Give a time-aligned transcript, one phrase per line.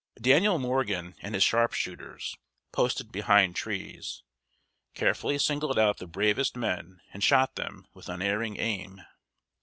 [0.19, 2.35] Daniel Morgan and his sharpshooters,
[2.71, 4.23] posted behind trees,
[4.95, 9.03] carefully singled out the bravest men, and shot them with unerring aim.